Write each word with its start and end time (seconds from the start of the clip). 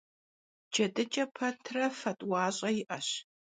Cedıç'e 0.73 1.25
petre 1.35 1.85
fe 1.99 2.11
t'uaş'e 2.19 2.69
yi'eş. 2.75 3.07